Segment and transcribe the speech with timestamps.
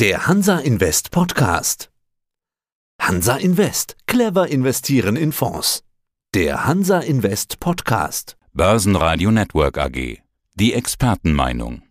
[0.00, 1.90] Der Hansa Invest Podcast.
[3.02, 3.96] Hansa Invest.
[4.06, 5.82] Clever investieren in Fonds.
[6.34, 8.36] Der Hansa Invest Podcast.
[8.52, 10.22] Börsenradio Network AG.
[10.54, 11.82] Die Expertenmeinung.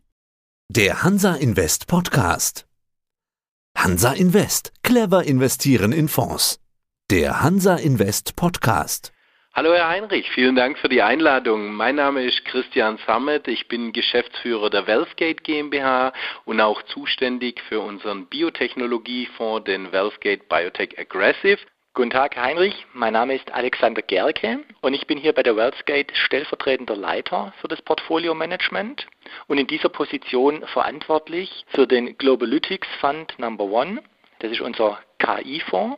[0.70, 2.66] Der Hansa Invest Podcast.
[3.78, 4.72] Hansa Invest.
[4.84, 6.62] Clever investieren in Fonds.
[7.12, 9.12] Der Hansa Invest Podcast.
[9.58, 11.74] Hallo Herr Heinrich, vielen Dank für die Einladung.
[11.74, 16.14] Mein Name ist Christian Sammet, ich bin Geschäftsführer der Wealthgate GmbH
[16.46, 21.58] und auch zuständig für unseren Biotechnologiefonds, den Wealthgate Biotech Aggressive.
[21.96, 22.86] Guten Tag, Heinrich.
[22.94, 27.68] Mein Name ist Alexander Gerke und ich bin hier bei der Wealthgate stellvertretender Leiter für
[27.68, 29.08] das Portfolio Management
[29.48, 34.04] und in dieser Position verantwortlich für den Globalytics Fund Number One.
[34.38, 35.98] Das ist unser KI-Fonds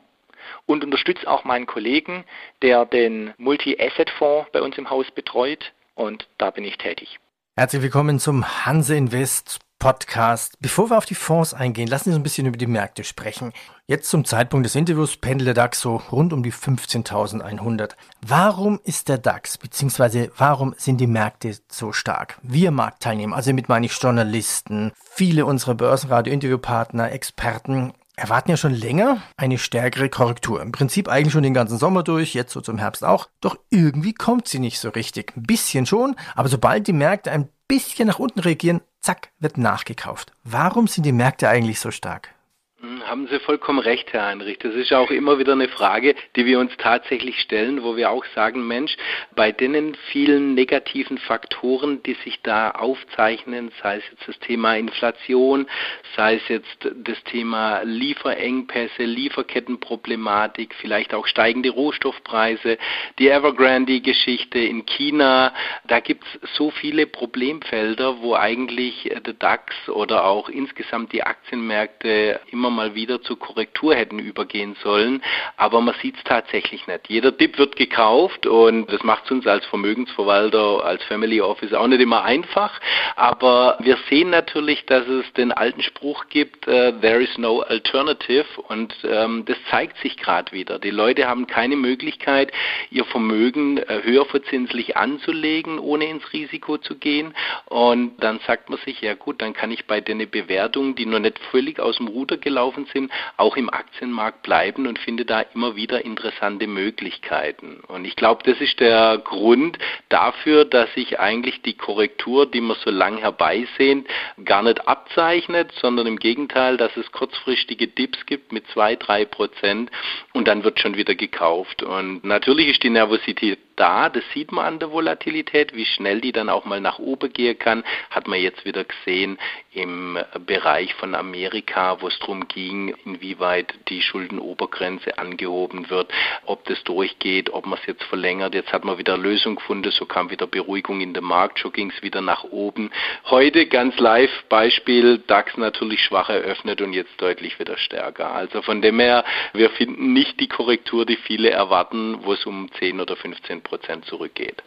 [0.66, 2.26] und unterstütze auch meinen Kollegen,
[2.62, 7.20] der den Multi-Asset-Fonds bei uns im Haus betreut und da bin ich tätig.
[7.56, 10.58] Herzlich willkommen zum Hanse Invest Podcast.
[10.60, 13.54] Bevor wir auf die Fonds eingehen, lassen Sie uns ein bisschen über die Märkte sprechen.
[13.88, 17.92] Jetzt zum Zeitpunkt des Interviews pendelt der DAX so rund um die 15.100.
[18.22, 22.40] Warum ist der DAX, beziehungsweise warum sind die Märkte so stark?
[22.44, 29.22] Wir Marktteilnehmer, also mit meine ich Journalisten, viele unserer Börsenradio-Interviewpartner, Experten, erwarten ja schon länger
[29.38, 30.62] eine stärkere Korrektur.
[30.62, 33.30] Im Prinzip eigentlich schon den ganzen Sommer durch, jetzt so zum Herbst auch.
[33.42, 35.36] Doch irgendwie kommt sie nicht so richtig.
[35.36, 40.32] Ein bisschen schon, aber sobald die Märkte ein bisschen nach unten reagieren, zack, wird nachgekauft.
[40.44, 42.34] Warum sind die Märkte eigentlich so stark?
[42.82, 44.58] Hm, haben Sie vollkommen recht, Herr Heinrich.
[44.60, 48.24] Das ist auch immer wieder eine Frage, die wir uns tatsächlich stellen, wo wir auch
[48.34, 48.96] sagen, Mensch,
[49.36, 55.68] bei den vielen negativen Faktoren, die sich da aufzeichnen, sei es jetzt das Thema Inflation,
[56.16, 62.78] sei es jetzt das Thema Lieferengpässe, Lieferkettenproblematik, vielleicht auch steigende Rohstoffpreise,
[63.18, 65.54] die Evergrande-Geschichte in China,
[65.88, 72.40] da gibt es so viele Problemfelder, wo eigentlich der DAX oder auch insgesamt die Aktienmärkte
[72.52, 75.22] immer immer mal wieder zur Korrektur hätten übergehen sollen.
[75.58, 77.10] Aber man sieht es tatsächlich nicht.
[77.10, 81.88] Jeder Dip wird gekauft und das macht es uns als Vermögensverwalter, als Family Office auch
[81.88, 82.80] nicht immer einfach.
[83.16, 88.46] Aber wir sehen natürlich, dass es den alten Spruch gibt, uh, there is no alternative
[88.68, 90.80] und ähm, das zeigt sich gerade wieder.
[90.80, 92.52] Die Leute haben keine Möglichkeit,
[92.92, 97.34] ihr Vermögen äh, höher verzinslich anzulegen, ohne ins Risiko zu gehen.
[97.66, 101.20] Und dann sagt man sich, ja gut, dann kann ich bei den Bewertungen, die noch
[101.20, 105.42] nicht völlig aus dem Ruder gelaufen gelaufen sind, auch im Aktienmarkt bleiben und finde da
[105.54, 107.80] immer wieder interessante Möglichkeiten.
[107.88, 109.78] Und ich glaube, das ist der Grund
[110.10, 114.06] dafür, dass sich eigentlich die Korrektur, die wir so lang herbeisehen,
[114.44, 119.90] gar nicht abzeichnet, sondern im Gegenteil, dass es kurzfristige Dips gibt mit zwei, drei Prozent
[120.34, 121.82] und dann wird schon wieder gekauft.
[121.82, 126.32] Und natürlich ist die Nervosität da, das sieht man an der Volatilität, wie schnell die
[126.32, 129.40] dann auch mal nach oben gehen kann, hat man jetzt wieder gesehen
[129.72, 136.12] im Bereich von Amerika, wo es darum ging, inwieweit die Schuldenobergrenze angehoben wird,
[136.46, 138.54] ob das durchgeht, ob man es jetzt verlängert.
[138.54, 141.92] Jetzt hat man wieder Lösung gefunden, so kam wieder Beruhigung in den Markt, schon ging
[141.96, 142.92] es wieder nach oben.
[143.26, 148.32] Heute ganz live Beispiel, DAX natürlich schwach eröffnet und jetzt deutlich wieder stärker.
[148.32, 149.24] Also von dem her,
[149.54, 154.06] wir finden nicht die Korrektur, die viele erwarten, wo es um 10 oder 15 Prozent
[154.06, 154.64] zurückgeht.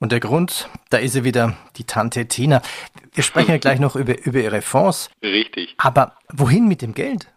[0.00, 2.62] Und der Grund, da ist sie wieder, die Tante Tina.
[3.12, 5.10] Wir sprechen ja gleich noch über, über ihre Fonds.
[5.22, 5.74] Richtig.
[5.78, 7.28] Aber wohin mit dem Geld?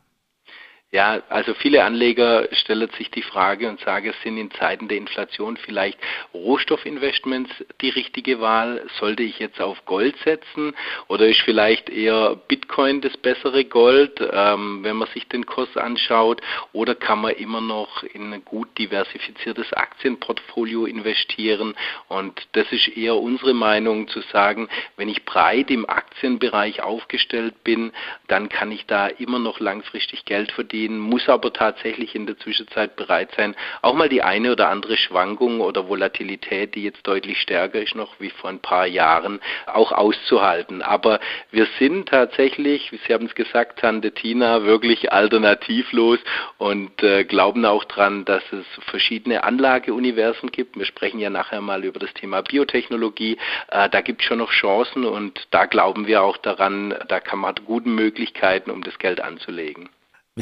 [0.94, 5.56] Ja, also viele Anleger stellen sich die Frage und sagen, sind in Zeiten der Inflation
[5.56, 5.98] vielleicht
[6.34, 8.86] Rohstoffinvestments die richtige Wahl?
[9.00, 10.74] Sollte ich jetzt auf Gold setzen
[11.08, 16.42] oder ist vielleicht eher Bitcoin das bessere Gold, ähm, wenn man sich den Kurs anschaut?
[16.74, 21.74] Oder kann man immer noch in ein gut diversifiziertes Aktienportfolio investieren?
[22.10, 27.94] Und das ist eher unsere Meinung zu sagen, wenn ich breit im Aktienbereich aufgestellt bin,
[28.28, 32.38] dann kann ich da immer noch langfristig Geld verdienen ziehen, muss aber tatsächlich in der
[32.38, 37.40] Zwischenzeit bereit sein, auch mal die eine oder andere Schwankung oder Volatilität, die jetzt deutlich
[37.40, 40.82] stärker ist noch wie vor ein paar Jahren, auch auszuhalten.
[40.82, 41.20] Aber
[41.52, 46.20] wir sind tatsächlich, wie Sie haben es gesagt, Tante Tina, wirklich alternativlos
[46.58, 50.78] und äh, glauben auch dran, dass es verschiedene Anlageuniversen gibt.
[50.78, 53.38] Wir sprechen ja nachher mal über das Thema Biotechnologie.
[53.70, 57.40] Äh, da gibt es schon noch Chancen und da glauben wir auch daran, da kann
[57.40, 59.90] man gute Möglichkeiten, um das Geld anzulegen.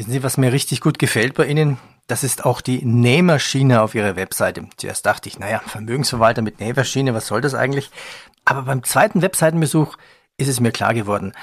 [0.00, 1.76] Wissen Sie, was mir richtig gut gefällt bei Ihnen?
[2.06, 4.66] Das ist auch die Nähmaschine auf Ihrer Webseite.
[4.78, 7.90] Zuerst dachte ich, naja, Vermögensverwalter mit Nähmaschine, was soll das eigentlich?
[8.46, 9.98] Aber beim zweiten Webseitenbesuch
[10.38, 11.34] ist es mir klar geworden.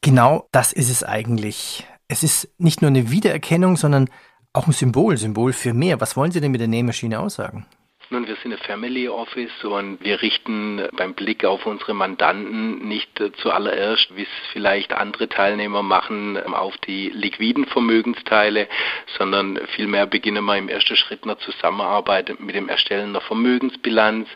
[0.00, 1.86] Genau das ist es eigentlich.
[2.08, 4.08] Es ist nicht nur eine Wiedererkennung, sondern
[4.54, 6.00] auch ein Symbol, Symbol für mehr.
[6.00, 7.66] Was wollen Sie denn mit der Nähmaschine aussagen?
[8.12, 13.08] Nun, wir sind ein Family Office und wir richten beim Blick auf unsere Mandanten nicht
[13.38, 18.68] zuallererst, wie es vielleicht andere Teilnehmer machen, auf die liquiden Vermögensteile,
[19.16, 24.28] sondern vielmehr beginnen wir im ersten Schritt einer Zusammenarbeit mit dem Erstellen einer Vermögensbilanz.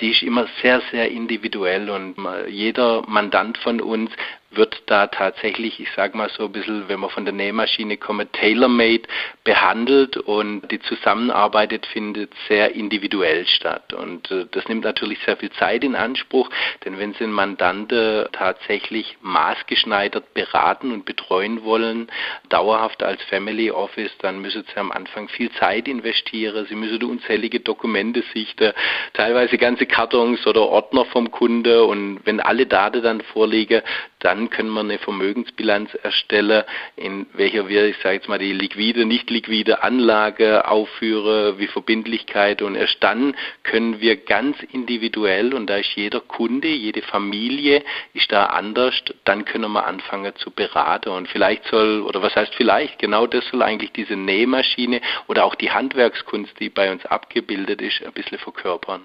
[0.00, 2.14] Die ist immer sehr, sehr individuell und
[2.46, 4.12] jeder Mandant von uns
[4.56, 8.32] wird da tatsächlich, ich sage mal so ein bisschen, wenn man von der Nähmaschine kommt,
[8.32, 9.02] tailor-made
[9.44, 13.92] behandelt und die Zusammenarbeit findet sehr individuell statt.
[13.92, 16.50] Und äh, das nimmt natürlich sehr viel Zeit in Anspruch,
[16.84, 22.08] denn wenn Sie einen Mandante tatsächlich maßgeschneidert beraten und betreuen wollen,
[22.48, 26.66] dauerhaft als Family Office, dann müssen Sie am Anfang viel Zeit investieren.
[26.68, 28.72] Sie müssen unzählige Dokumente sichten,
[29.12, 33.82] teilweise ganze Kartons oder Ordner vom Kunde und wenn alle Daten dann vorliegen,
[34.20, 36.64] dann können wir eine Vermögensbilanz erstellen,
[36.96, 42.62] in welcher wir, ich sage jetzt mal, die liquide, nicht liquide Anlage aufführen, wie Verbindlichkeit.
[42.62, 47.82] Und erst dann können wir ganz individuell und da ist jeder Kunde, jede Familie
[48.12, 48.94] ist da anders,
[49.24, 51.10] dann können wir anfangen zu beraten.
[51.10, 55.54] Und vielleicht soll, oder was heißt vielleicht, genau das soll eigentlich diese Nähmaschine oder auch
[55.54, 59.02] die Handwerkskunst, die bei uns abgebildet ist, ein bisschen verkörpern.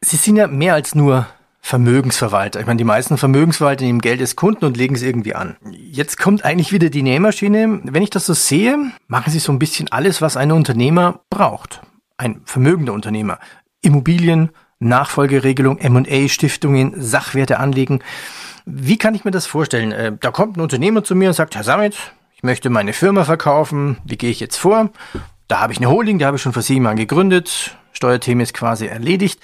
[0.00, 1.26] Sie sind ja mehr als nur
[1.66, 2.60] Vermögensverwalter.
[2.60, 5.56] Ich meine, die meisten Vermögensverwalter nehmen Geld des Kunden und legen es irgendwie an.
[5.72, 7.80] Jetzt kommt eigentlich wieder die Nähmaschine.
[7.82, 11.80] Wenn ich das so sehe, machen sie so ein bisschen alles, was ein Unternehmer braucht.
[12.18, 13.40] Ein vermögender Unternehmer.
[13.80, 17.98] Immobilien, Nachfolgeregelung, M&A, Stiftungen, Sachwerte anlegen.
[18.64, 19.90] Wie kann ich mir das vorstellen?
[19.90, 21.96] Äh, da kommt ein Unternehmer zu mir und sagt, Herr Samit,
[22.36, 23.98] ich möchte meine Firma verkaufen.
[24.04, 24.90] Wie gehe ich jetzt vor?
[25.48, 27.76] Da habe ich eine Holding, die habe ich schon vor sieben Jahren gegründet.
[27.90, 29.40] Steuerthemen ist quasi erledigt.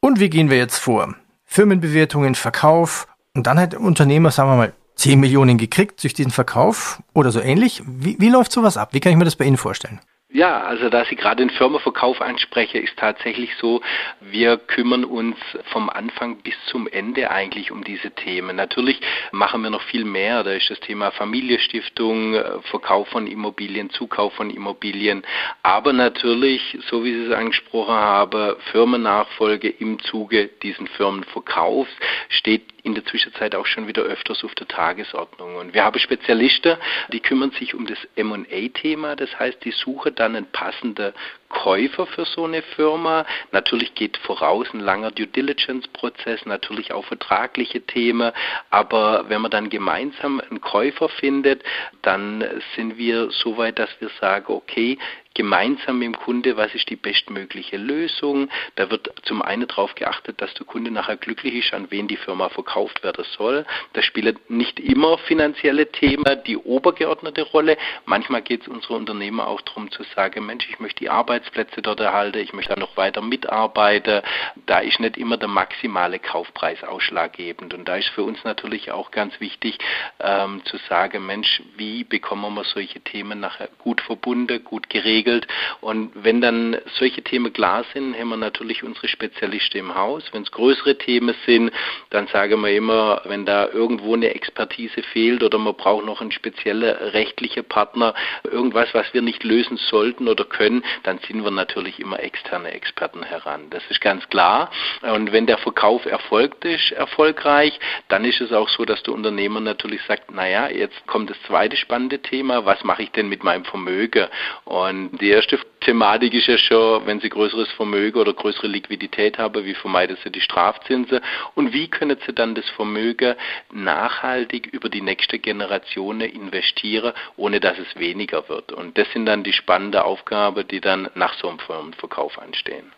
[0.00, 1.14] Und wie gehen wir jetzt vor?
[1.56, 6.30] Firmenbewertungen, Verkauf und dann hat der Unternehmer, sagen wir mal, 10 Millionen gekriegt durch diesen
[6.30, 7.82] Verkauf oder so ähnlich.
[7.86, 8.90] Wie, wie läuft sowas ab?
[8.92, 10.00] Wie kann ich mir das bei Ihnen vorstellen?
[10.36, 13.80] Ja, also da Sie gerade den Firmenverkauf ansprechen, ist tatsächlich so,
[14.20, 15.38] wir kümmern uns
[15.72, 18.54] vom Anfang bis zum Ende eigentlich um diese Themen.
[18.54, 19.00] Natürlich
[19.32, 20.44] machen wir noch viel mehr.
[20.44, 25.22] Da ist das Thema Familienstiftung, äh, Verkauf von Immobilien, Zukauf von Immobilien.
[25.62, 31.90] Aber natürlich, so wie Sie es angesprochen haben, Firmennachfolge im Zuge diesen Firmenverkaufs
[32.28, 35.56] steht in der Zwischenzeit auch schon wieder öfters auf der Tagesordnung.
[35.56, 36.76] Und wir haben Spezialisten,
[37.12, 39.16] die kümmern sich um das M&A-Thema.
[39.16, 41.12] Das heißt, die suchen dann einen passenden
[41.56, 43.24] Käufer für so eine Firma.
[43.50, 48.32] Natürlich geht voraus ein langer Due Diligence-Prozess, natürlich auch vertragliche Themen.
[48.68, 51.64] Aber wenn man dann gemeinsam einen Käufer findet,
[52.02, 52.44] dann
[52.74, 54.98] sind wir so weit, dass wir sagen, okay,
[55.36, 58.48] gemeinsam mit dem Kunde, was ist die bestmögliche Lösung.
[58.74, 62.16] Da wird zum einen darauf geachtet, dass der Kunde nachher glücklich ist, an wen die
[62.16, 63.66] Firma verkauft werden soll.
[63.92, 67.76] Da spielen nicht immer finanzielle Themen die obergeordnete Rolle.
[68.06, 71.10] Manchmal geht es unsere Unternehmer auch darum zu sagen, Mensch, ich möchte die
[71.46, 74.22] Arbeitsplätze dort erhalten, ich möchte da noch weiter mitarbeiten.
[74.66, 77.72] Da ist nicht immer der maximale Kaufpreis ausschlaggebend.
[77.72, 79.78] Und da ist für uns natürlich auch ganz wichtig
[80.20, 85.46] ähm, zu sagen, Mensch, wie bekommen wir solche Themen nachher gut verbunden, gut geregelt.
[85.80, 90.24] Und wenn dann solche Themen klar sind, haben wir natürlich unsere Spezialisten im Haus.
[90.32, 91.70] Wenn es größere Themen sind,
[92.10, 96.32] dann sagen wir immer, wenn da irgendwo eine Expertise fehlt oder man braucht noch einen
[96.32, 98.14] speziellen rechtlichen Partner,
[98.44, 103.22] irgendwas, was wir nicht lösen sollten oder können, dann ziehen wir natürlich immer externe Experten
[103.22, 103.70] heran.
[103.70, 104.70] Das ist ganz klar.
[105.02, 107.78] Und wenn der Verkauf erfolgt ist, erfolgreich,
[108.08, 111.76] dann ist es auch so, dass der Unternehmer natürlich sagt, naja, jetzt kommt das zweite
[111.76, 114.26] spannende Thema, was mache ich denn mit meinem Vermögen?
[114.64, 119.64] Und die erste Thematik ist ja schon, wenn Sie größeres Vermögen oder größere Liquidität haben,
[119.64, 121.20] wie vermeiden Sie die Strafzinsen
[121.54, 123.36] und wie können Sie dann das Vermögen
[123.72, 128.72] nachhaltig über die nächste Generation investieren, ohne dass es weniger wird.
[128.72, 132.90] Und das sind dann die spannenden Aufgaben, die dann nach so einem Firmenverkauf anstehen.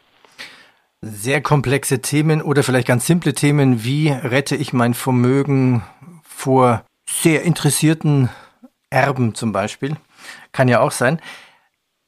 [1.03, 5.83] Sehr komplexe Themen oder vielleicht ganz simple Themen, wie rette ich mein Vermögen
[6.25, 8.31] vor sehr interessierten
[8.89, 9.97] Erben zum Beispiel.
[10.53, 11.21] Kann ja auch sein.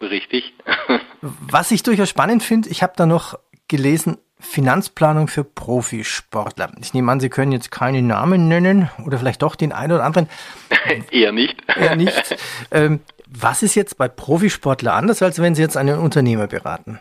[0.00, 0.54] Richtig.
[1.20, 3.38] Was ich durchaus spannend finde, ich habe da noch
[3.68, 6.72] gelesen, Finanzplanung für Profisportler.
[6.80, 10.04] Ich nehme an, Sie können jetzt keine Namen nennen oder vielleicht doch den einen oder
[10.04, 10.28] anderen.
[11.10, 11.56] Eher nicht.
[11.76, 12.36] Eher nicht.
[12.70, 17.00] Ähm, was ist jetzt bei Profisportler anders, als wenn Sie jetzt einen Unternehmer beraten?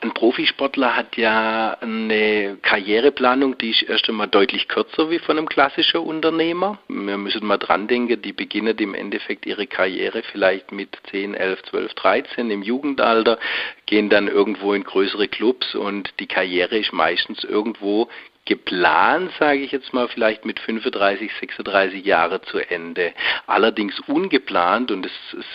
[0.00, 5.48] Ein Profisportler hat ja eine Karriereplanung, die ist erst einmal deutlich kürzer wie von einem
[5.48, 6.78] klassischen Unternehmer.
[6.88, 11.62] Wir müssen mal dran denken, die beginnen im Endeffekt ihre Karriere vielleicht mit 10, 11,
[11.64, 13.38] 12, 13 im Jugendalter,
[13.86, 18.08] gehen dann irgendwo in größere Clubs und die Karriere ist meistens irgendwo
[18.48, 23.12] geplant, sage ich jetzt mal, vielleicht mit 35, 36 Jahre zu Ende.
[23.46, 25.12] Allerdings ungeplant, und das,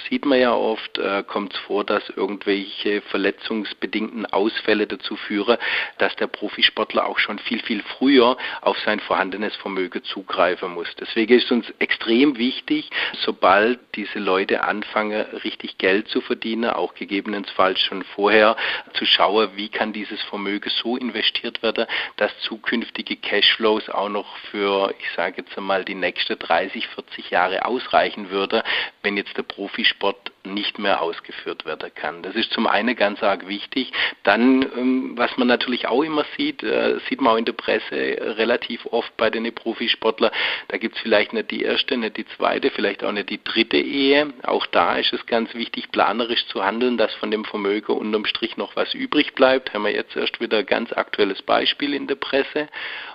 [0.08, 5.58] sieht man ja oft, äh, kommt es vor, dass irgendwelche verletzungsbedingten Ausfälle dazu führen,
[5.98, 10.88] dass der Profisportler auch schon viel, viel früher auf sein vorhandenes Vermögen zugreifen muss.
[11.00, 12.92] Deswegen ist uns extrem wichtig,
[13.26, 18.56] sobald diese Leute anfangen, richtig Geld zu verdienen, auch gegebenenfalls schon vorher
[18.94, 24.38] zu schauen, wie kann dieses Vermögen so investiert werden, dass zukünftig zukünftige Cashflows auch noch
[24.52, 28.64] für, ich sage jetzt einmal, die nächsten 30, 40 Jahre ausreichen würde,
[29.02, 32.22] wenn jetzt der Profisport nicht mehr ausgeführt werden kann.
[32.22, 33.92] Das ist zum einen ganz arg wichtig.
[34.24, 37.96] Dann, ähm, was man natürlich auch immer sieht, äh, sieht man auch in der Presse
[37.96, 40.32] relativ oft bei den Profisportlern,
[40.68, 43.78] da gibt es vielleicht nicht die erste, nicht die zweite, vielleicht auch nicht die dritte
[43.78, 44.34] Ehe.
[44.44, 48.58] Auch da ist es ganz wichtig, planerisch zu handeln, dass von dem Vermögen unterm Strich
[48.58, 49.74] noch was übrig bleibt.
[49.74, 52.68] Haben wir jetzt erst wieder ein ganz aktuelles Beispiel in der Presse.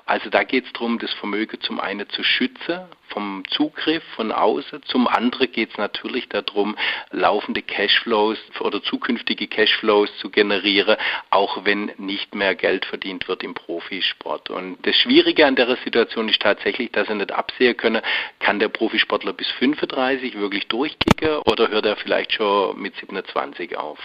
[0.08, 4.82] Also da geht es darum, das Vermögen zum einen zu schützen vom Zugriff von außen,
[4.84, 6.76] zum anderen geht es natürlich darum,
[7.10, 10.96] laufende Cashflows oder zukünftige Cashflows zu generieren,
[11.28, 14.48] auch wenn nicht mehr Geld verdient wird im Profisport.
[14.48, 18.00] Und das Schwierige an der Situation ist tatsächlich, dass er nicht absehen können,
[18.38, 23.98] kann der Profisportler bis 35 wirklich durchkicken oder hört er vielleicht schon mit 27 auf?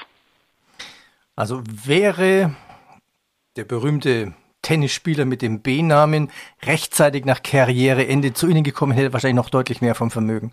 [1.38, 2.55] Also wäre
[3.55, 4.33] der berühmte
[4.63, 6.32] Tennisspieler mit dem B-Namen
[6.63, 10.51] rechtzeitig nach Karriereende zu Ihnen gekommen, hätte wahrscheinlich noch deutlich mehr vom Vermögen.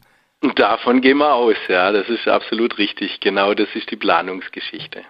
[0.56, 3.20] Davon gehen wir aus, ja, das ist absolut richtig.
[3.20, 5.02] Genau, das ist die Planungsgeschichte.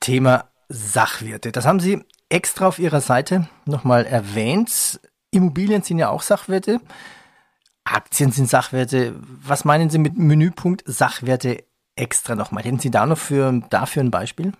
[0.00, 1.52] Thema Sachwerte.
[1.52, 5.00] Das haben Sie extra auf Ihrer Seite nochmal erwähnt.
[5.30, 6.80] Immobilien sind ja auch Sachwerte.
[7.84, 9.14] Aktien sind Sachwerte.
[9.20, 11.64] Was meinen Sie mit Menüpunkt Sachwerte
[11.96, 12.64] extra nochmal?
[12.64, 14.52] Hätten Sie da noch für, dafür ein Beispiel?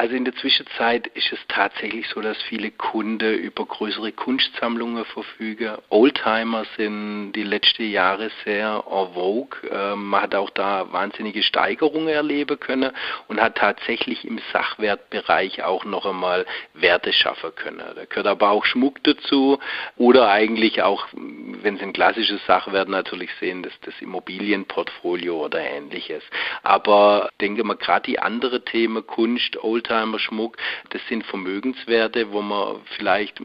[0.00, 5.76] Also in der Zwischenzeit ist es tatsächlich so, dass viele Kunden über größere Kunstsammlungen verfügen.
[5.90, 9.60] Oldtimer sind die letzten Jahre sehr en vogue.
[9.70, 12.92] Ähm, man hat auch da wahnsinnige Steigerungen erleben können
[13.28, 17.82] und hat tatsächlich im Sachwertbereich auch noch einmal Werte schaffen können.
[17.94, 19.58] Da gehört aber auch Schmuck dazu
[19.98, 26.22] oder eigentlich auch, wenn Sie ein klassisches Sachwert natürlich sehen, das, das Immobilienportfolio oder ähnliches.
[26.62, 30.56] Aber denke mal, gerade die anderen Themen, Kunst, Oldtimer, Oldtimer-Schmuck,
[30.90, 33.40] das sind Vermögenswerte, wo man vielleicht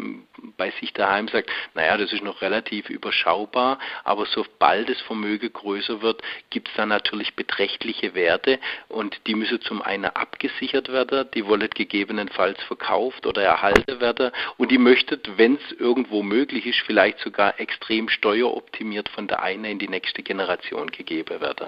[0.57, 6.01] bei sich daheim sagt, naja, das ist noch relativ überschaubar, aber sobald das Vermögen größer
[6.01, 11.45] wird, gibt es da natürlich beträchtliche Werte und die müssen zum einen abgesichert werden, die
[11.45, 17.19] wollen gegebenenfalls verkauft oder erhalten werden und die möchten, wenn es irgendwo möglich ist, vielleicht
[17.19, 21.67] sogar extrem steueroptimiert von der einen in die nächste Generation gegeben werden.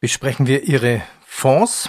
[0.00, 1.88] Besprechen wir Ihre Fonds.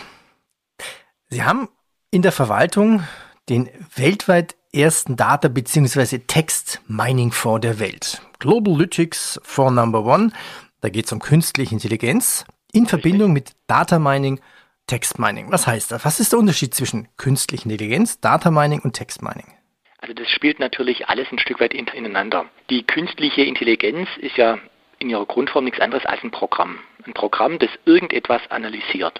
[1.35, 1.67] Sie haben
[2.11, 3.03] in der Verwaltung
[3.49, 6.19] den weltweit ersten Data- bzw.
[6.19, 8.21] Text-Mining-Fonds der Welt.
[8.39, 10.31] Globalytics Fonds Number One.
[10.79, 14.39] Da geht es um künstliche Intelligenz in Verbindung mit Data Mining,
[14.87, 15.51] Text Mining.
[15.51, 16.05] Was heißt das?
[16.05, 19.53] Was ist der Unterschied zwischen künstlicher Intelligenz, Data Mining und Text Mining?
[19.99, 22.45] Also das spielt natürlich alles ein Stück weit ineinander.
[22.69, 24.57] Die künstliche Intelligenz ist ja
[24.99, 26.79] in ihrer Grundform nichts anderes als ein Programm.
[27.05, 29.19] Ein Programm, das irgendetwas analysiert.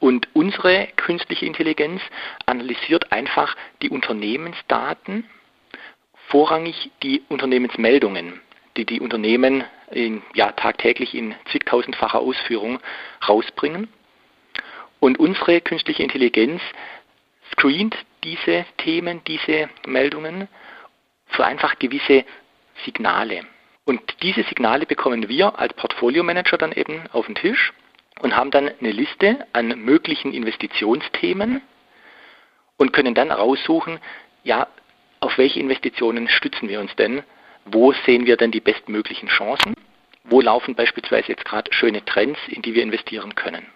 [0.00, 2.02] Und unsere künstliche Intelligenz
[2.46, 5.28] analysiert einfach die Unternehmensdaten,
[6.28, 8.40] vorrangig die Unternehmensmeldungen,
[8.76, 12.80] die die Unternehmen in, ja, tagtäglich in zigtausendfacher Ausführung
[13.28, 13.88] rausbringen.
[15.00, 16.60] Und unsere künstliche Intelligenz
[17.52, 20.48] screent diese Themen, diese Meldungen
[21.28, 22.24] für einfach gewisse
[22.84, 23.42] Signale.
[23.84, 27.72] Und diese Signale bekommen wir als Portfolio Manager dann eben auf den Tisch
[28.20, 31.62] und haben dann eine Liste an möglichen Investitionsthemen
[32.76, 33.98] und können dann raussuchen,
[34.44, 34.68] ja,
[35.20, 37.22] auf welche Investitionen stützen wir uns denn?
[37.64, 39.74] Wo sehen wir denn die bestmöglichen Chancen?
[40.24, 43.66] Wo laufen beispielsweise jetzt gerade schöne Trends, in die wir investieren können?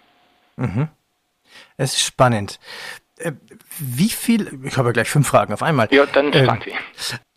[0.55, 0.87] Mhm.
[1.77, 2.59] Es ist spannend.
[3.17, 3.33] Äh,
[3.79, 5.87] wie viel, ich habe ja gleich fünf Fragen auf einmal.
[5.91, 6.73] Ja, dann fragen Sie.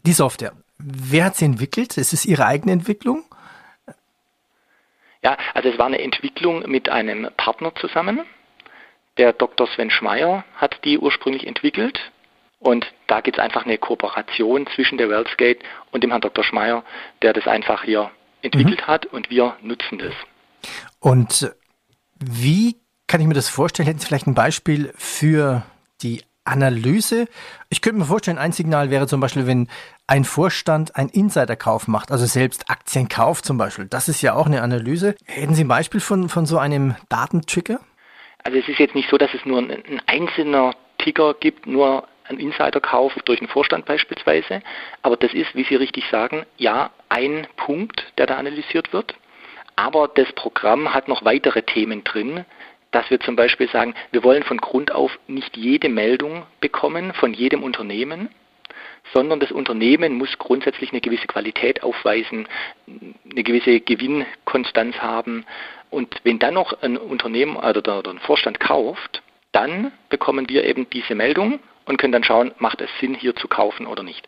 [0.07, 1.97] Die Software, wer hat sie entwickelt?
[1.97, 3.25] Ist es Ihre eigene Entwicklung?
[5.25, 8.21] Ja, also es war eine Entwicklung mit einem Partner zusammen.
[9.17, 9.67] Der Dr.
[9.69, 11.99] Sven Schmeier hat die ursprünglich entwickelt.
[12.59, 15.61] Und da gibt es einfach eine Kooperation zwischen der WorldSgate
[15.93, 16.45] und dem Herrn Dr.
[16.45, 16.85] Schmeier,
[17.23, 18.11] der das einfach hier
[18.43, 18.87] entwickelt mhm.
[18.87, 20.15] hat und wir nutzen das.
[21.01, 21.55] Und
[22.19, 22.77] wie
[23.07, 23.87] kann ich mir das vorstellen?
[23.87, 25.63] Hätten Sie vielleicht ein Beispiel für
[26.03, 27.27] die Analyse?
[27.71, 29.69] Ich könnte mir vorstellen, ein Signal wäre zum Beispiel, wenn
[30.07, 33.87] ein Vorstand einen Insiderkauf macht, also selbst Aktien kauft zum Beispiel.
[33.87, 35.15] Das ist ja auch eine Analyse.
[35.25, 37.81] Hätten Sie ein Beispiel von, von so einem Datentrigger?
[38.43, 42.07] Also es ist jetzt nicht so, dass es nur ein, ein einzelner Ticker gibt, nur
[42.29, 44.63] ein Insiderkauf durch einen Vorstand beispielsweise.
[45.03, 49.15] Aber das ist, wie Sie richtig sagen, ja, ein Punkt, der da analysiert wird.
[49.77, 52.45] Aber das Programm hat noch weitere Themen drin,
[52.95, 57.35] dass wir zum Beispiel sagen, wir wollen von Grund auf nicht jede Meldung bekommen von
[57.35, 58.29] jedem Unternehmen,
[59.13, 62.47] sondern das Unternehmen muss grundsätzlich eine gewisse Qualität aufweisen,
[62.87, 65.45] eine gewisse Gewinnkonstanz haben.
[65.91, 69.23] Und wenn dann noch ein Unternehmen oder ein Vorstand kauft,
[69.53, 73.49] dann bekommen wir eben diese Meldung und können dann schauen, macht es Sinn, hier zu
[73.49, 74.27] kaufen oder nicht.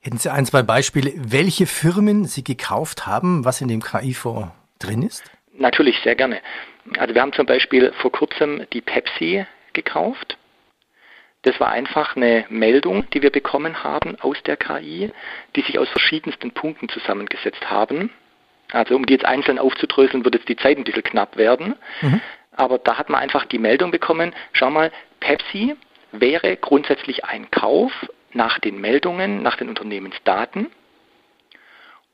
[0.00, 5.02] Hätten Sie ein, zwei Beispiele, welche Firmen Sie gekauft haben, was in dem KI-Fonds drin
[5.02, 5.24] ist?
[5.58, 6.40] Natürlich, sehr gerne.
[6.98, 10.38] Also wir haben zum Beispiel vor kurzem die Pepsi gekauft.
[11.42, 15.10] Das war einfach eine Meldung, die wir bekommen haben aus der KI,
[15.56, 18.10] die sich aus verschiedensten Punkten zusammengesetzt haben.
[18.72, 21.74] Also um die jetzt einzeln aufzudröseln, wird jetzt die Zeit ein bisschen knapp werden.
[22.02, 22.20] Mhm.
[22.52, 25.76] Aber da hat man einfach die Meldung bekommen, schau mal, Pepsi
[26.12, 27.92] wäre grundsätzlich ein Kauf
[28.32, 30.68] nach den Meldungen, nach den Unternehmensdaten.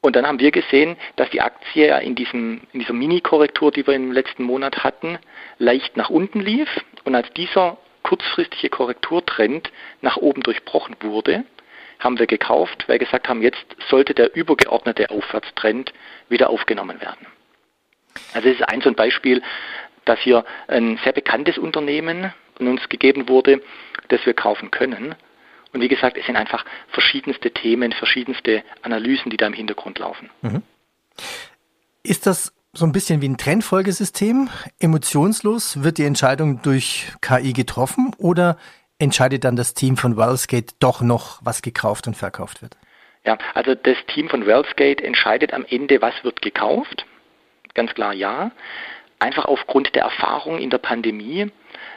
[0.04, 3.94] Und dann haben wir gesehen, dass die Aktie in, diesem, in dieser Mini-Korrektur, die wir
[3.94, 5.18] im letzten Monat hatten,
[5.56, 6.68] leicht nach unten lief.
[7.04, 11.44] Und als dieser kurzfristige Korrekturtrend nach oben durchbrochen wurde,
[12.00, 15.94] haben wir gekauft, weil wir gesagt haben, jetzt sollte der übergeordnete Aufwärtstrend
[16.28, 17.26] wieder aufgenommen werden.
[18.34, 19.40] Also es ist ein so ein Beispiel,
[20.04, 23.62] dass hier ein sehr bekanntes Unternehmen uns gegeben wurde,
[24.08, 25.14] das wir kaufen können.
[25.74, 30.30] Und wie gesagt, es sind einfach verschiedenste Themen, verschiedenste Analysen, die da im Hintergrund laufen.
[30.40, 30.62] Mhm.
[32.04, 34.48] Ist das so ein bisschen wie ein Trendfolgesystem?
[34.78, 38.56] Emotionslos wird die Entscheidung durch KI getroffen oder
[38.98, 42.76] entscheidet dann das Team von Wellsgate doch noch, was gekauft und verkauft wird?
[43.24, 47.04] Ja, also das Team von Wellsgate entscheidet am Ende, was wird gekauft.
[47.74, 48.52] Ganz klar ja.
[49.18, 51.50] Einfach aufgrund der Erfahrung in der Pandemie,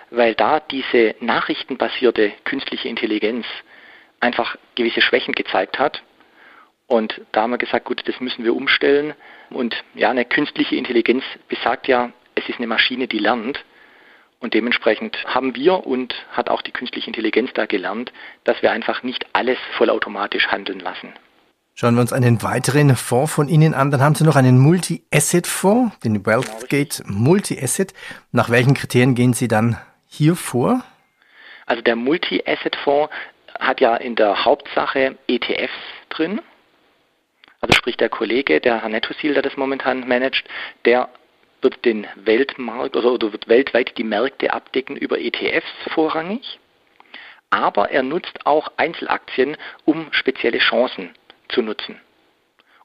[0.09, 3.45] weil da diese nachrichtenbasierte künstliche Intelligenz
[4.19, 6.01] einfach gewisse Schwächen gezeigt hat.
[6.87, 9.13] Und da haben wir gesagt, gut, das müssen wir umstellen.
[9.49, 13.63] Und ja, eine künstliche Intelligenz besagt ja, es ist eine Maschine, die lernt.
[14.39, 19.03] Und dementsprechend haben wir und hat auch die künstliche Intelligenz da gelernt, dass wir einfach
[19.03, 21.13] nicht alles vollautomatisch handeln lassen.
[21.73, 23.91] Schauen wir uns einen weiteren Fonds von Ihnen an.
[23.91, 27.93] Dann haben Sie noch einen Multi-Asset-Fonds, den Wealthgate Multi-Asset.
[28.31, 29.77] Nach welchen Kriterien gehen Sie dann
[30.17, 30.83] hier vor?
[31.65, 33.13] Also der Multi-Asset-Fonds
[33.59, 35.73] hat ja in der Hauptsache ETFs
[36.09, 36.41] drin.
[37.61, 40.45] Also sprich der Kollege, der Herr Nettosil, der das momentan managt,
[40.85, 41.09] der
[41.61, 46.59] wird den Weltmarkt oder, oder wird weltweit die Märkte abdecken über ETFs vorrangig.
[47.49, 51.11] Aber er nutzt auch Einzelaktien, um spezielle Chancen
[51.49, 51.99] zu nutzen.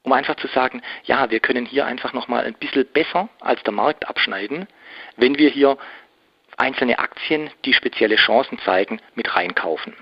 [0.03, 3.73] Um einfach zu sagen, ja, wir können hier einfach nochmal ein bisschen besser als der
[3.73, 4.67] Markt abschneiden,
[5.17, 5.79] wenn wir hier
[6.57, 9.95] einzelne Aktien, die spezielle Chancen zeigen, mit reinkaufen.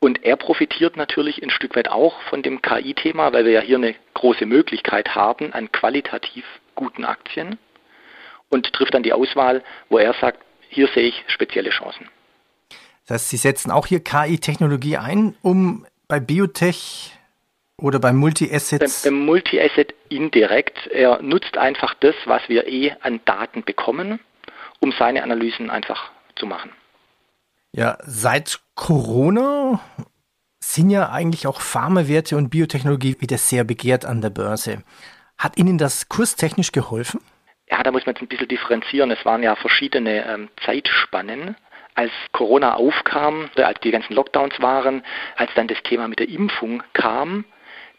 [0.00, 3.76] Und er profitiert natürlich ein Stück weit auch von dem KI-Thema, weil wir ja hier
[3.76, 7.58] eine große Möglichkeit haben an qualitativ guten Aktien
[8.48, 12.08] und trifft dann die Auswahl, wo er sagt, hier sehe ich spezielle Chancen.
[13.06, 17.12] Das heißt, Sie setzen auch hier KI-Technologie ein, um bei Biotech
[17.76, 19.02] oder beim Multi-Assets?
[19.02, 20.86] Beim, beim Multi-Asset indirekt.
[20.88, 24.20] Er nutzt einfach das, was wir eh an Daten bekommen,
[24.82, 26.70] um seine Analysen einfach zu machen.
[27.74, 29.80] Ja, seit Corona
[30.62, 34.82] sind ja eigentlich auch Pharmawerte und Biotechnologie wieder sehr begehrt an der Börse.
[35.38, 37.20] Hat Ihnen das kurstechnisch geholfen?
[37.70, 39.10] Ja, da muss man jetzt ein bisschen differenzieren.
[39.10, 41.56] Es waren ja verschiedene ähm, Zeitspannen.
[41.94, 45.02] Als Corona aufkam, als die ganzen Lockdowns waren,
[45.36, 47.44] als dann das Thema mit der Impfung kam,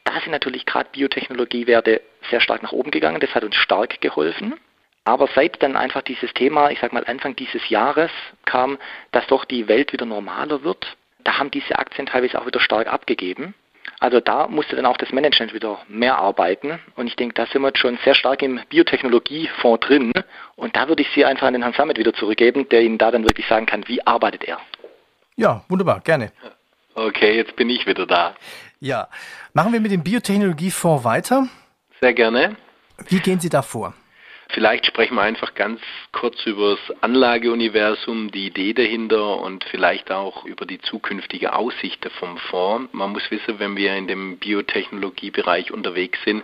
[0.04, 3.20] da sind natürlich gerade Biotechnologiewerte sehr stark nach oben gegangen.
[3.20, 4.56] Das hat uns stark geholfen.
[5.06, 8.12] Aber seit dann einfach dieses Thema, ich sag mal Anfang dieses Jahres
[8.46, 8.78] kam,
[9.12, 12.88] dass doch die Welt wieder normaler wird, da haben diese Aktien teilweise auch wieder stark
[12.88, 13.54] abgegeben.
[14.00, 16.80] Also da musste dann auch das Management wieder mehr arbeiten.
[16.96, 20.12] Und ich denke, da sind wir jetzt schon sehr stark im Biotechnologiefonds drin.
[20.56, 23.12] Und da würde ich Sie einfach an den Herrn Sammet wieder zurückgeben, der Ihnen da
[23.12, 24.60] dann wirklich sagen kann, wie arbeitet er.
[25.36, 26.32] Ja, wunderbar, gerne.
[26.96, 28.36] Okay, jetzt bin ich wieder da.
[28.80, 29.08] Ja,
[29.54, 31.48] machen wir mit dem Biotechnologiefonds weiter.
[32.00, 32.56] Sehr gerne.
[33.08, 33.94] Wie gehen Sie da vor?
[34.54, 40.46] Vielleicht sprechen wir einfach ganz kurz über das Anlageuniversum, die Idee dahinter und vielleicht auch
[40.46, 42.94] über die zukünftige Aussicht vom Fonds.
[42.94, 46.44] Man muss wissen, wenn wir in dem Biotechnologiebereich unterwegs sind,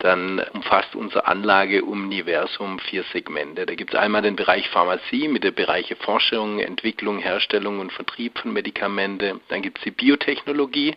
[0.00, 3.64] dann umfasst unser Anlageuniversum vier Segmente.
[3.64, 8.38] Da gibt es einmal den Bereich Pharmazie mit den Bereichen Forschung, Entwicklung, Herstellung und Vertrieb
[8.38, 9.40] von Medikamente.
[9.48, 10.94] Dann gibt es die Biotechnologie,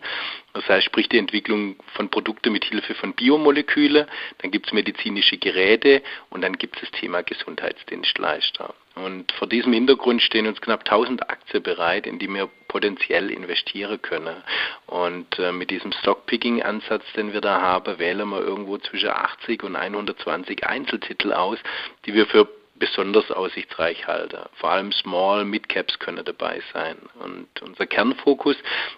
[0.52, 4.06] das heißt, sprich die Entwicklung von Produkten mit Hilfe von Biomolekülen.
[4.38, 8.74] Dann gibt es medizinische Geräte und dann gibt es das Thema Gesundheitsdienstleister.
[8.96, 14.02] Und vor diesem Hintergrund stehen uns knapp 1000 Aktien bereit, in die wir potenziell investieren
[14.02, 14.36] können.
[14.86, 19.76] Und äh, mit diesem Stockpicking-Ansatz, den wir da haben, wählen wir irgendwo zwischen 80 und
[19.76, 21.58] 120 Einzeltitel aus,
[22.04, 22.48] die wir für
[22.80, 24.50] besonders aussichtsreich halte.
[24.54, 26.96] Vor allem Small, Mid Caps können dabei sein.
[27.20, 28.56] Und unser Kernfokus,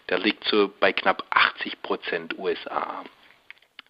[0.09, 3.05] der liegt so bei knapp 80 Prozent USA.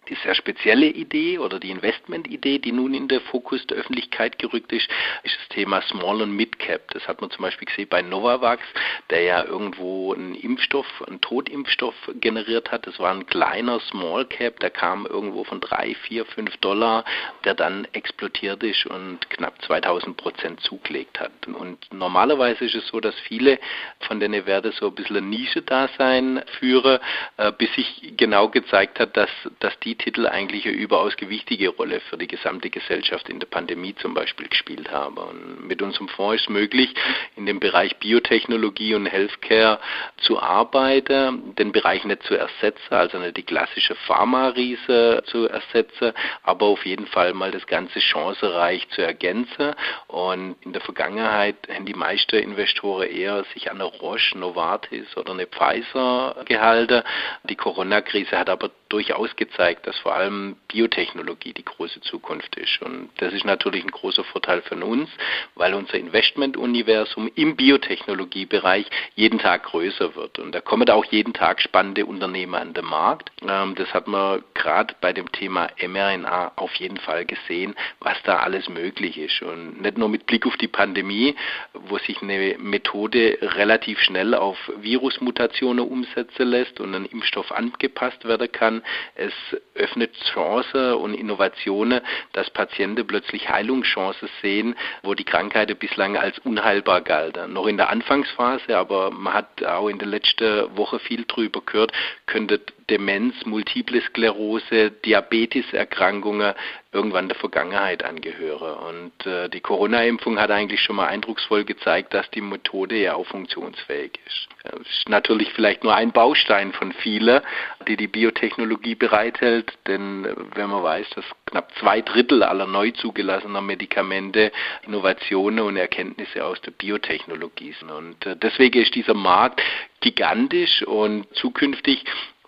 [0.09, 4.73] Die sehr spezielle Idee oder die Investmentidee, die nun in den Fokus der Öffentlichkeit gerückt
[4.73, 4.89] ist,
[5.23, 6.91] ist das Thema Small und Mid Cap.
[6.91, 8.61] Das hat man zum Beispiel gesehen bei Novavax,
[9.09, 12.85] der ja irgendwo einen Impfstoff, einen Totimpfstoff generiert hat.
[12.85, 17.05] Das war ein kleiner Small Cap, der kam irgendwo von drei, vier, fünf Dollar,
[17.45, 21.31] der dann explodiert ist und knapp 2000 Prozent zugelegt hat.
[21.47, 23.57] Und normalerweise ist es so, dass viele
[24.01, 26.99] von den Werten so ein bisschen ein Nische-Dasein führen,
[27.37, 31.99] äh, bis sich genau gezeigt hat, dass, dass die Titel eigentlich eine überaus gewichtige Rolle
[32.01, 35.17] für die gesamte Gesellschaft in der Pandemie zum Beispiel gespielt haben.
[35.17, 36.93] Und mit unserem Fonds ist möglich,
[37.35, 39.79] in dem Bereich Biotechnologie und Healthcare
[40.17, 46.67] zu arbeiten, den Bereich nicht zu ersetzen, also nicht die klassische Pharma-Riese zu ersetzen, aber
[46.67, 49.73] auf jeden Fall mal das ganze chancereich zu ergänzen.
[50.07, 55.33] Und in der Vergangenheit haben die meisten Investoren eher sich an eine Roche, Novartis oder
[55.33, 57.03] eine Pfizer gehalten.
[57.43, 62.81] Die Corona-Krise hat aber durchaus gezeigt, dass vor allem Biotechnologie die große Zukunft ist.
[62.81, 65.09] Und das ist natürlich ein großer Vorteil für uns,
[65.55, 70.39] weil unser Investmentuniversum im Biotechnologiebereich jeden Tag größer wird.
[70.39, 73.31] Und da kommen auch jeden Tag spannende Unternehmen an den Markt.
[73.47, 78.39] Ähm, das hat man gerade bei dem Thema mRNA auf jeden Fall gesehen, was da
[78.39, 79.41] alles möglich ist.
[79.41, 81.35] Und nicht nur mit Blick auf die Pandemie,
[81.73, 88.51] wo sich eine Methode relativ schnell auf Virusmutationen umsetzen lässt und ein Impfstoff angepasst werden
[88.51, 88.83] kann,
[89.15, 89.33] es
[89.75, 92.01] öffnet Chancen und Innovationen,
[92.33, 97.53] dass Patienten plötzlich Heilungschancen sehen, wo die Krankheiten bislang als unheilbar galten.
[97.53, 101.91] Noch in der Anfangsphase, aber man hat auch in der letzten Woche viel drüber gehört,
[102.25, 106.53] könnte Demenz, Multiple Sklerose, Diabeteserkrankungen
[106.93, 108.75] irgendwann der Vergangenheit angehöre.
[108.75, 113.25] Und äh, die Corona-Impfung hat eigentlich schon mal eindrucksvoll gezeigt, dass die Methode ja auch
[113.25, 114.47] funktionsfähig ist.
[114.63, 117.41] Das ist natürlich vielleicht nur ein Baustein von vielen,
[117.87, 122.91] die die Biotechnologie bereithält, denn äh, wenn man weiß, dass knapp zwei Drittel aller neu
[122.91, 124.51] zugelassener Medikamente
[124.85, 127.91] Innovationen und Erkenntnisse aus der Biotechnologie sind.
[127.91, 129.61] Und äh, deswegen ist dieser Markt
[130.01, 132.05] gigantisch und zukünftig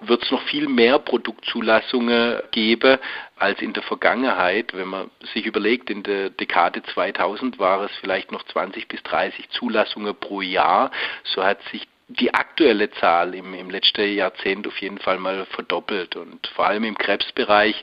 [0.07, 2.97] wird es noch viel mehr Produktzulassungen geben
[3.37, 4.73] als in der Vergangenheit.
[4.73, 9.49] Wenn man sich überlegt, in der Dekade 2000 war es vielleicht noch 20 bis 30
[9.49, 10.91] Zulassungen pro Jahr.
[11.23, 16.15] So hat sich die aktuelle Zahl im, im letzten Jahrzehnt auf jeden Fall mal verdoppelt.
[16.15, 17.75] Und vor allem im Krebsbereich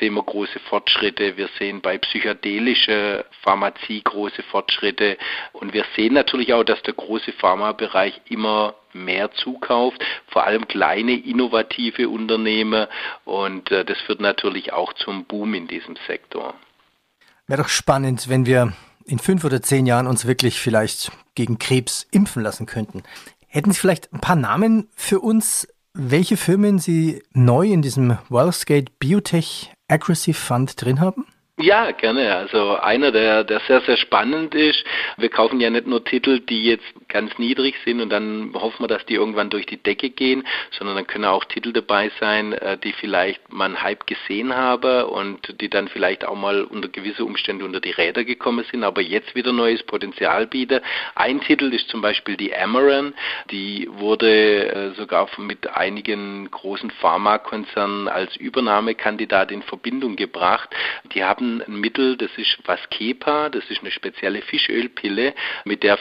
[0.00, 1.36] sehen wir große Fortschritte.
[1.36, 5.18] Wir sehen bei psychedelischer Pharmazie große Fortschritte.
[5.52, 11.12] Und wir sehen natürlich auch, dass der große Pharmabereich immer mehr zukauft, vor allem kleine
[11.12, 12.86] innovative Unternehmen.
[13.26, 16.54] Und äh, das führt natürlich auch zum Boom in diesem Sektor.
[17.46, 18.72] Wäre doch spannend, wenn wir
[19.04, 23.02] in fünf oder zehn Jahren uns wirklich vielleicht gegen Krebs impfen lassen könnten.
[23.56, 28.92] Hätten Sie vielleicht ein paar Namen für uns, welche Firmen Sie neu in diesem Wellsgate
[28.98, 31.24] Biotech Accuracy Fund drin haben?
[31.58, 32.36] Ja, gerne.
[32.36, 34.84] Also einer, der, der sehr, sehr spannend ist.
[35.16, 38.88] Wir kaufen ja nicht nur Titel, die jetzt ganz niedrig sind und dann hoffen wir,
[38.88, 42.76] dass die irgendwann durch die Decke gehen, sondern dann können auch Titel dabei sein, äh,
[42.76, 47.64] die vielleicht man Hype gesehen habe und die dann vielleicht auch mal unter gewisse Umstände
[47.64, 50.82] unter die Räder gekommen sind, aber jetzt wieder neues Potenzial bieten.
[51.14, 53.14] Ein Titel ist zum Beispiel die Amaran.
[53.50, 60.68] Die wurde äh, sogar mit einigen großen Pharmakonzernen als Übernahmekandidat in Verbindung gebracht.
[61.14, 65.96] Die haben ein Mittel, das ist Vascepa, das ist eine spezielle Fischölpille, mit der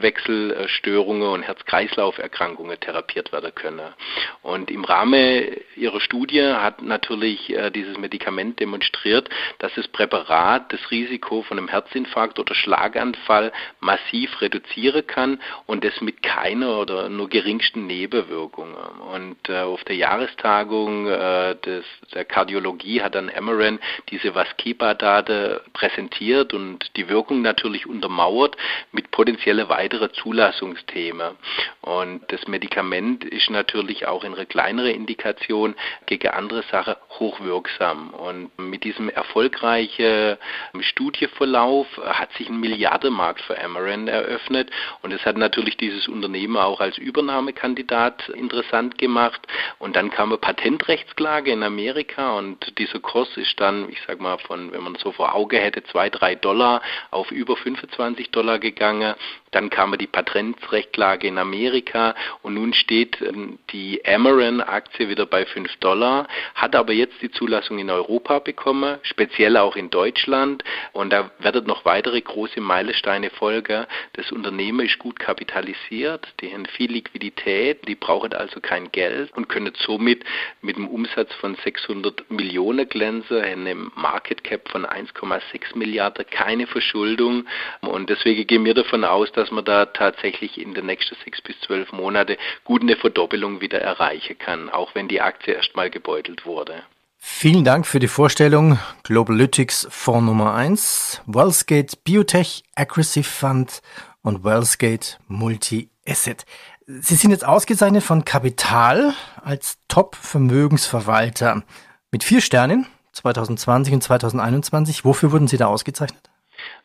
[0.00, 3.94] Festwechselstörungen und Herz-Kreislauf-Erkrankungen therapiert werden können.
[4.42, 5.44] Und im Rahmen
[5.76, 11.68] ihrer Studie hat natürlich äh, dieses Medikament demonstriert, dass das Präparat das Risiko von einem
[11.68, 18.74] Herzinfarkt oder Schlaganfall massiv reduzieren kann und das mit keiner oder nur geringsten Nebenwirkungen.
[19.14, 21.84] Und äh, auf der Jahrestagung äh, des,
[22.14, 23.78] der Kardiologie hat dann Amaran
[24.10, 28.56] diese Vascepa Data präsentiert und die Wirkung natürlich untermauert
[28.92, 31.36] mit potenziellen weitere Zulassungsthemen.
[31.80, 35.74] Und das Medikament ist natürlich auch in einer kleineren Indikation
[36.04, 38.10] gegen andere Sachen hochwirksam.
[38.10, 40.36] Und mit diesem erfolgreichen
[40.80, 44.70] Studieverlauf hat sich ein Milliardenmarkt für Amarin eröffnet.
[45.00, 49.40] Und es hat natürlich dieses Unternehmen auch als Übernahmekandidat interessant gemacht.
[49.78, 54.36] Und dann kam eine Patentrechtsklage in Amerika und dieser Kurs ist dann, ich sag mal,
[54.38, 59.14] von, wenn man so vor Auge hätte, zwei, drei Dollar auf über 25 Dollar gegangen.
[59.50, 65.76] Dann kam die Patentrechtsklage in Amerika und nun steht ähm, die Amarin-Aktie wieder bei 5
[65.76, 71.30] Dollar, hat aber jetzt die Zulassung in Europa bekommen, speziell auch in Deutschland und da
[71.38, 73.86] werden noch weitere große Meilensteine folgen.
[74.14, 79.48] Das Unternehmen ist gut kapitalisiert, die haben viel Liquidität, die brauchen also kein Geld und
[79.48, 80.24] können somit
[80.60, 87.46] mit einem Umsatz von 600 Millionen glänzen, einem Market Cap von 1,6 Milliarden, keine Verschuldung
[87.80, 91.58] und deswegen gehen wir davon aus, dass man da tatsächlich in den nächsten sechs bis
[91.60, 96.82] zwölf Monate gut eine Verdoppelung wieder erreichen kann, auch wenn die Aktie erstmal gebeutelt wurde.
[97.18, 98.78] Vielen Dank für die Vorstellung.
[99.04, 103.80] Globalytics Fonds Nummer 1, Wellsgate Biotech Aggressive Fund
[104.22, 106.44] und Wellsgate Multi-Asset.
[106.86, 111.62] Sie sind jetzt ausgezeichnet von Kapital als Top-Vermögensverwalter
[112.10, 115.04] mit vier Sternen 2020 und 2021.
[115.04, 116.30] Wofür wurden Sie da ausgezeichnet?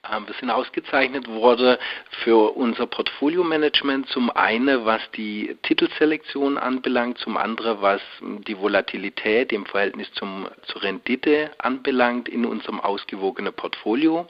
[0.06, 1.78] Wir sind ausgezeichnet worden
[2.24, 4.10] für unser Portfolio-Management.
[4.10, 10.84] Zum einen, was die Titelselektion anbelangt, zum anderen, was die Volatilität im Verhältnis zum, zur
[10.84, 14.28] Rendite anbelangt in unserem ausgewogenen Portfolio.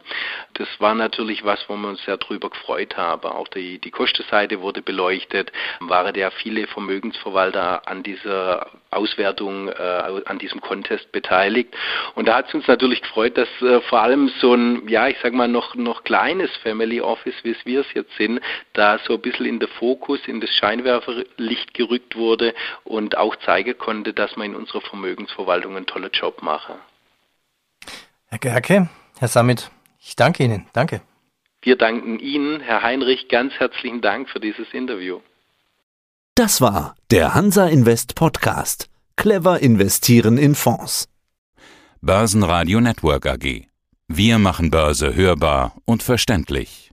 [0.53, 3.25] Das war natürlich was, wo wir uns sehr drüber gefreut haben.
[3.25, 5.51] Auch die, die Kostenseite wurde beleuchtet.
[5.79, 11.75] Waren ja viele Vermögensverwalter an dieser Auswertung, äh, an diesem Contest beteiligt.
[12.13, 15.17] Und da hat es uns natürlich gefreut, dass äh, vor allem so ein, ja, ich
[15.23, 18.39] sag mal, noch, noch kleines Family Office, wie es wir es jetzt sind,
[18.73, 23.77] da so ein bisschen in den Fokus, in das Scheinwerferlicht gerückt wurde und auch zeigen
[23.77, 26.75] konnte, dass man in unserer Vermögensverwaltung einen tollen Job mache.
[28.27, 30.67] Herr Gerke, Herr Samit, ich danke Ihnen.
[30.73, 31.01] Danke.
[31.61, 35.21] Wir danken Ihnen, Herr Heinrich, ganz herzlichen Dank für dieses Interview.
[36.35, 38.89] Das war der Hansa Invest Podcast.
[39.15, 41.07] Clever investieren in Fonds.
[42.01, 43.72] Börsenradio Network AG.
[44.15, 46.91] Wir machen Börse hörbar und verständlich.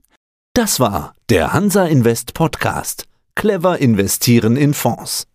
[0.55, 3.03] Das war der Hansa Invest Podcast.
[3.35, 5.27] Clever investieren in Fonds.